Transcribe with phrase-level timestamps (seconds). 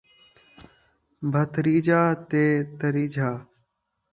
[1.31, 1.99] بھتریجا
[2.29, 2.43] تے
[2.79, 3.29] تریجھا